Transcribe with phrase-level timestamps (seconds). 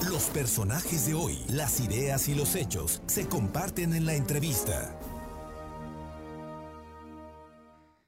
[0.00, 4.98] Los personajes de hoy, las ideas y los hechos se comparten en la entrevista.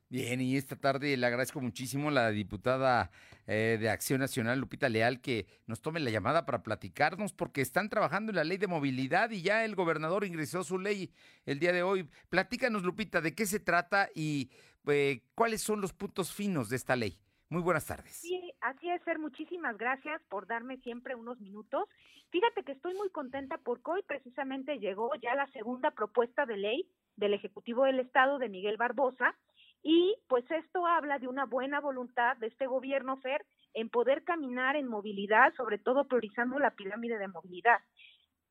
[0.08, 3.10] Bien, y esta tarde le agradezco muchísimo a la diputada
[3.46, 7.90] eh, de Acción Nacional, Lupita Leal, que nos tome la llamada para platicarnos, porque están
[7.90, 11.12] trabajando en la ley de movilidad y ya el gobernador ingresó su ley
[11.46, 12.08] el día de hoy.
[12.28, 14.50] Platícanos, Lupita, de qué se trata y
[14.86, 17.18] eh, cuáles son los puntos finos de esta ley.
[17.48, 18.16] Muy buenas tardes.
[18.16, 19.18] Sí, así es, Ser.
[19.18, 21.88] Muchísimas gracias por darme siempre unos minutos.
[22.30, 26.88] Fíjate que estoy muy contenta porque hoy precisamente llegó ya la segunda propuesta de ley
[27.16, 29.34] del Ejecutivo del Estado de Miguel Barbosa
[29.82, 33.44] y pues esto habla de una buena voluntad de este gobierno, Fer,
[33.74, 37.78] en poder caminar en movilidad, sobre todo priorizando la pirámide de movilidad.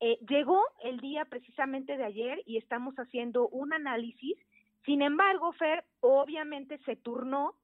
[0.00, 4.38] Eh, llegó el día precisamente de ayer y estamos haciendo un análisis.
[4.84, 7.54] Sin embargo, Fer, obviamente se turnó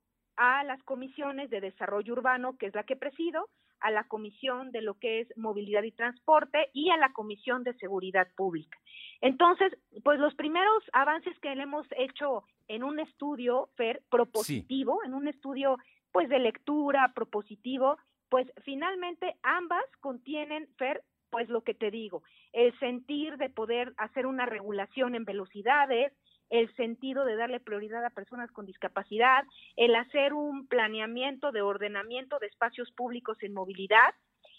[0.41, 4.81] a las comisiones de desarrollo urbano, que es la que presido, a la comisión de
[4.81, 8.79] lo que es movilidad y transporte y a la comisión de seguridad pública.
[9.21, 9.71] Entonces,
[10.03, 15.29] pues los primeros avances que le hemos hecho en un estudio, Fer, propositivo, en un
[15.29, 15.77] estudio
[16.11, 17.99] pues de lectura propositivo,
[18.31, 22.23] pues finalmente ambas contienen, Fer, pues lo que te digo,
[22.55, 26.15] el sentir de poder hacer una regulación en velocidades,
[26.51, 29.45] el sentido de darle prioridad a personas con discapacidad,
[29.77, 34.15] el hacer un planeamiento de ordenamiento de espacios públicos en movilidad.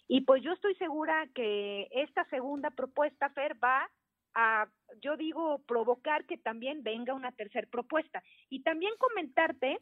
[0.07, 3.89] Y pues yo estoy segura que esta segunda propuesta, Fer, va
[4.33, 4.67] a,
[5.01, 8.23] yo digo, provocar que también venga una tercera propuesta.
[8.49, 9.79] Y también comentarte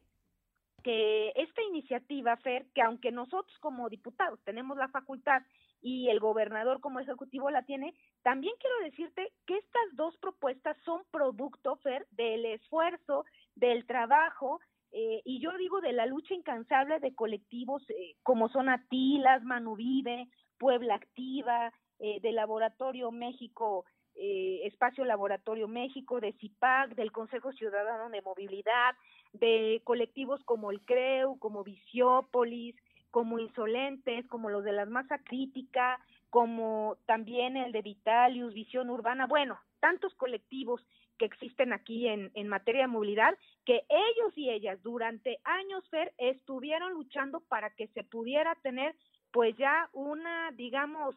[0.84, 5.42] que esta iniciativa, Fer, que aunque nosotros como diputados tenemos la facultad
[5.82, 11.04] y el gobernador como ejecutivo la tiene, también quiero decirte que estas dos propuestas son
[11.12, 11.80] producto,
[12.12, 14.60] del esfuerzo, del trabajo,
[14.92, 20.28] eh, y yo digo de la lucha incansable de colectivos eh, como son Atilas, Manuvive,
[20.58, 23.86] Puebla Activa, eh, de Laboratorio México
[24.22, 28.95] eh, Espacio Laboratorio México, de CIPAC, del Consejo Ciudadano de Movilidad,
[29.32, 32.76] de colectivos como el CREU, como Visiópolis,
[33.11, 35.99] como Insolentes, como los de la masa crítica,
[36.30, 40.86] como también el de Vitalius, Visión Urbana, bueno, tantos colectivos
[41.17, 46.14] que existen aquí en, en materia de movilidad, que ellos y ellas durante años, Fer,
[46.17, 48.95] estuvieron luchando para que se pudiera tener
[49.31, 51.15] pues ya una, digamos,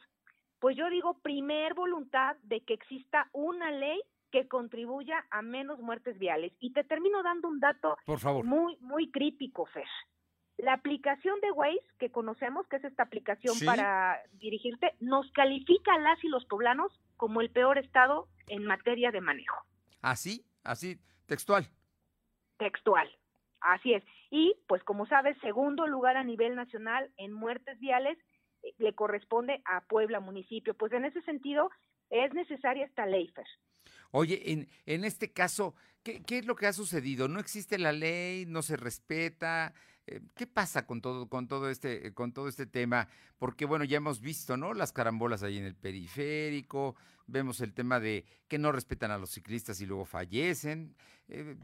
[0.58, 6.18] pues yo digo, primer voluntad de que exista una ley que contribuya a menos muertes
[6.18, 6.52] viales.
[6.58, 7.96] Y te termino dando un dato
[8.44, 9.86] muy, muy crítico, Fer.
[10.58, 15.98] La aplicación de Waze que conocemos, que es esta aplicación para dirigirte, nos califica a
[15.98, 19.64] las y los poblanos como el peor estado en materia de manejo.
[20.02, 20.44] ¿Así?
[20.62, 21.00] ¿Así?
[21.26, 21.68] ¿Textual?
[22.58, 23.10] Textual.
[23.60, 24.04] Así es.
[24.30, 28.18] Y, pues como sabes, segundo lugar a nivel nacional en muertes viales
[28.78, 30.74] le corresponde a Puebla municipio.
[30.74, 31.70] Pues en ese sentido
[32.10, 33.46] es necesaria esta ley, Fer.
[34.10, 37.28] Oye, en, en este caso, ¿qué, ¿qué, es lo que ha sucedido?
[37.28, 38.44] ¿No existe la ley?
[38.46, 39.72] ¿No se respeta?
[40.06, 43.08] Eh, ¿Qué pasa con todo, con todo este, con todo este tema?
[43.38, 44.74] Porque bueno, ya hemos visto, ¿no?
[44.74, 46.96] Las carambolas ahí en el periférico,
[47.26, 50.94] vemos el tema de que no respetan a los ciclistas y luego fallecen.
[51.28, 51.56] Eh,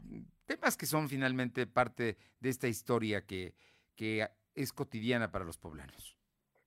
[0.45, 3.53] temas que son finalmente parte de esta historia que,
[3.95, 6.17] que es cotidiana para los poblanos.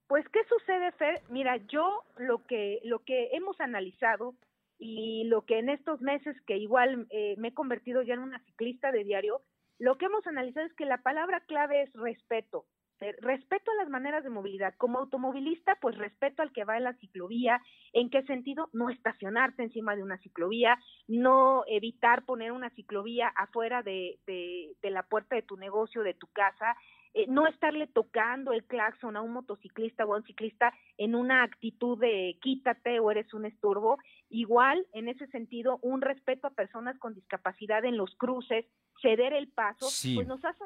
[0.08, 1.22] Pues, ¿qué sucede, Fer?
[1.30, 4.34] Mira, yo lo que, lo que hemos analizado
[4.78, 8.38] y lo que en estos meses que igual eh, me he convertido ya en una
[8.44, 9.40] ciclista de diario,
[9.82, 12.66] lo que hemos analizado es que la palabra clave es respeto.
[13.00, 14.74] Eh, respeto a las maneras de movilidad.
[14.78, 17.60] Como automovilista, pues respeto al que va en la ciclovía.
[17.92, 18.70] ¿En qué sentido?
[18.72, 20.78] No estacionarse encima de una ciclovía,
[21.08, 26.14] no evitar poner una ciclovía afuera de, de, de la puerta de tu negocio, de
[26.14, 26.76] tu casa,
[27.14, 31.42] eh, no estarle tocando el claxon a un motociclista o a un ciclista en una
[31.42, 33.98] actitud de quítate o eres un estorbo.
[34.30, 38.64] Igual, en ese sentido, un respeto a personas con discapacidad en los cruces,
[39.02, 40.64] ceder el paso, pues nos hace,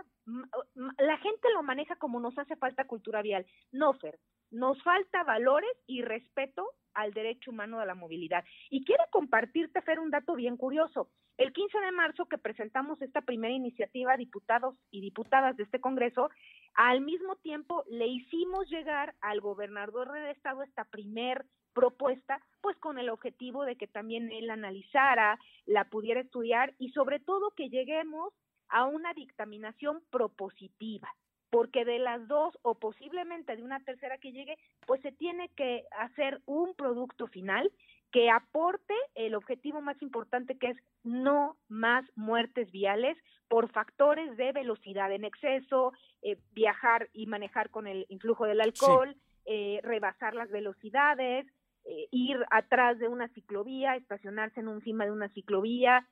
[0.99, 3.47] la gente lo maneja como nos hace falta cultura vial.
[3.73, 4.19] No, Fer,
[4.51, 8.45] nos falta valores y respeto al derecho humano de la movilidad.
[8.71, 11.11] Y quiero compartirte, Fer, un dato bien curioso.
[11.37, 16.31] El 15 de marzo que presentamos esta primera iniciativa, diputados y diputadas de este Congreso,
[16.75, 21.45] al mismo tiempo le hicimos llegar al gobernador del estado esta primer
[21.75, 27.21] propuesta, pues con el objetivo de que también él analizara, la pudiera estudiar y sobre
[27.21, 28.33] todo que lleguemos
[28.69, 31.15] a una dictaminación propositiva
[31.51, 35.85] porque de las dos o posiblemente de una tercera que llegue, pues se tiene que
[35.99, 37.71] hacer un producto final
[38.13, 43.17] que aporte el objetivo más importante que es no más muertes viales
[43.49, 49.17] por factores de velocidad en exceso, eh, viajar y manejar con el influjo del alcohol,
[49.45, 51.47] eh, rebasar las velocidades,
[51.85, 56.07] eh, ir atrás de una ciclovía, estacionarse en encima de una ciclovía,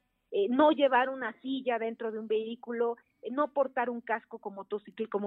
[0.51, 2.97] no llevar una silla dentro de un vehículo,
[3.31, 4.67] no portar un casco como,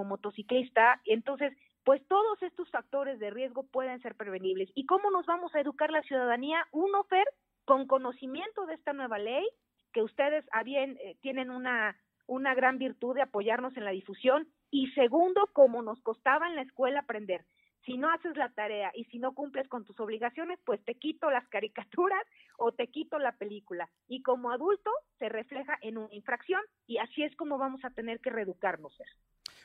[0.04, 1.00] motociclista.
[1.04, 4.70] Entonces, pues todos estos factores de riesgo pueden ser prevenibles.
[4.74, 6.66] ¿Y cómo nos vamos a educar la ciudadanía?
[6.72, 7.26] Uno, Fer,
[7.64, 9.46] con conocimiento de esta nueva ley,
[9.92, 11.96] que ustedes a bien tienen una,
[12.26, 14.48] una gran virtud de apoyarnos en la difusión.
[14.70, 17.44] Y segundo, como nos costaba en la escuela aprender
[17.84, 21.30] si no haces la tarea y si no cumples con tus obligaciones, pues te quito
[21.30, 22.22] las caricaturas
[22.58, 23.88] o te quito la película.
[24.08, 28.20] Y como adulto se refleja en una infracción y así es como vamos a tener
[28.20, 28.96] que reeducarnos.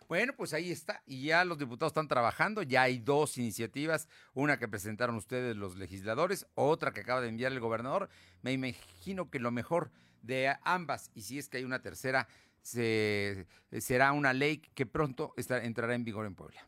[0.07, 1.01] Bueno, pues ahí está.
[1.06, 2.62] Y ya los diputados están trabajando.
[2.62, 4.07] Ya hay dos iniciativas.
[4.33, 8.10] Una que presentaron ustedes los legisladores, otra que acaba de enviar el gobernador.
[8.42, 12.27] Me imagino que lo mejor de ambas, y si es que hay una tercera,
[12.62, 16.68] será una ley que pronto entrará en vigor en Puebla.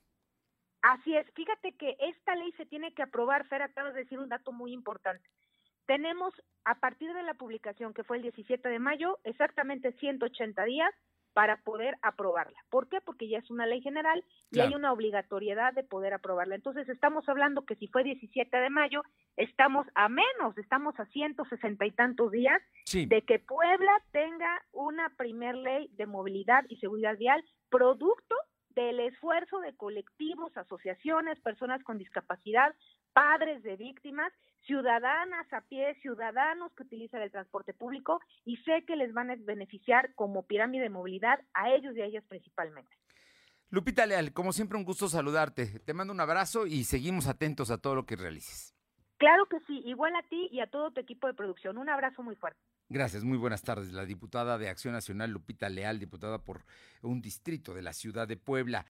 [0.86, 4.30] Así es, fíjate que esta ley se tiene que aprobar, Fer, acabas de decir un
[4.30, 5.28] dato muy importante.
[5.88, 6.32] Tenemos
[6.64, 10.94] a partir de la publicación, que fue el 17 de mayo, exactamente 180 días
[11.34, 12.64] para poder aprobarla.
[12.70, 13.02] ¿Por qué?
[13.02, 16.54] Porque ya es una ley general y hay una obligatoriedad de poder aprobarla.
[16.54, 19.02] Entonces estamos hablando que si fue 17 de mayo,
[19.38, 22.62] estamos a menos, estamos a 160 y tantos días
[22.94, 28.36] de que Puebla tenga una primer ley de movilidad y seguridad vial producto
[28.76, 32.76] del esfuerzo de colectivos, asociaciones, personas con discapacidad,
[33.14, 34.32] padres de víctimas,
[34.66, 39.36] ciudadanas a pie, ciudadanos que utilizan el transporte público y sé que les van a
[39.38, 42.92] beneficiar como pirámide de movilidad a ellos y a ellas principalmente.
[43.70, 45.80] Lupita Leal, como siempre un gusto saludarte.
[45.80, 48.76] Te mando un abrazo y seguimos atentos a todo lo que realices.
[49.18, 51.78] Claro que sí, igual a ti y a todo tu equipo de producción.
[51.78, 52.60] Un abrazo muy fuerte.
[52.88, 53.94] Gracias, muy buenas tardes.
[53.94, 56.66] La diputada de Acción Nacional, Lupita Leal, diputada por
[57.02, 58.84] un distrito de la ciudad de Puebla.